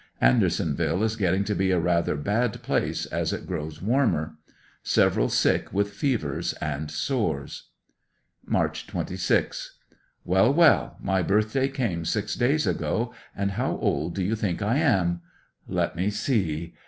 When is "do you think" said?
14.15-14.63